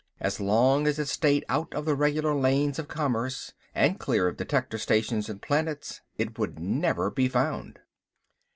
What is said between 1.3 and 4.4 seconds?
out of the regular lanes of commerce, and clear of